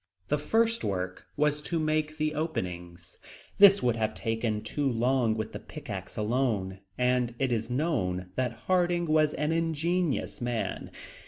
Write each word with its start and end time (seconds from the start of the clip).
The 0.29 0.39
first 0.39 0.83
work 0.83 1.27
was 1.37 1.61
to 1.61 1.77
make 1.79 2.17
the 2.17 2.33
openings. 2.33 3.19
This 3.59 3.83
would 3.83 3.95
have 3.97 4.15
taken 4.15 4.63
too 4.63 4.89
long 4.91 5.37
with 5.37 5.51
the 5.51 5.59
pickaxe 5.59 6.17
alone, 6.17 6.79
and 6.97 7.35
it 7.37 7.51
is 7.51 7.69
known 7.69 8.31
that 8.35 8.63
Harding 8.65 9.05
was 9.05 9.35
an 9.35 9.51
ingenious 9.51 10.41
man. 10.41 10.89